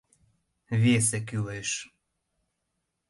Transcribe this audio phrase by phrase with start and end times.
[0.81, 1.69] Весе кӱлеш!